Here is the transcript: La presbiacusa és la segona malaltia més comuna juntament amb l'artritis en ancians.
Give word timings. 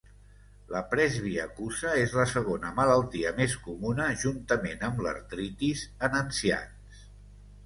La 0.69 0.79
presbiacusa 0.93 1.91
és 2.05 2.15
la 2.19 2.25
segona 2.31 2.71
malaltia 2.79 3.35
més 3.41 3.53
comuna 3.67 4.09
juntament 4.23 4.83
amb 4.89 5.05
l'artritis 5.09 5.85
en 6.09 6.19
ancians. 6.23 7.07